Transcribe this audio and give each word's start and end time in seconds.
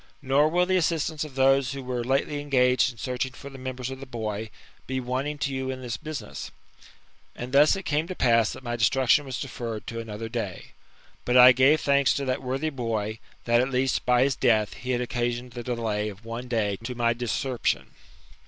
Nor 0.23 0.49
will 0.49 0.65
the 0.65 0.77
assistance 0.77 1.23
of 1.23 1.35
those 1.35 1.73
who 1.73 1.83
were 1.83 2.03
lately 2.03 2.39
engaged 2.41 2.91
in 2.91 2.97
searching 2.97 3.33
for 3.33 3.51
the 3.51 3.59
members 3.59 3.91
of 3.91 3.99
the 3.99 4.07
boy, 4.07 4.49
be 4.87 4.99
wanting 4.99 5.37
to 5.37 5.53
you 5.53 5.69
in 5.69 5.83
this 5.83 5.95
business." 5.95 6.49
And 7.35 7.51
thus 7.51 7.75
it 7.75 7.83
came 7.85 8.07
to 8.07 8.15
pass 8.15 8.51
that 8.53 8.63
my 8.63 8.75
destruction 8.75 9.25
was 9.25 9.39
deferred 9.39 9.85
to 9.85 9.99
another 9.99 10.27
day. 10.27 10.71
But 11.23 11.37
I 11.37 11.51
gave 11.51 11.81
thanks 11.81 12.15
to 12.15 12.25
that 12.25 12.41
worthy 12.41 12.71
bo>% 12.71 13.19
that 13.45 13.61
at 13.61 13.69
least, 13.69 14.03
by 14.03 14.23
his 14.23 14.35
death, 14.35 14.73
he 14.73 14.89
had 14.89 15.01
occasioned 15.01 15.51
the 15.51 15.61
delay 15.61 16.09
of 16.09 16.25
one 16.25 16.47
day 16.47 16.77
to 16.81 16.95
my 16.95 17.13
discerption. 17.13 17.89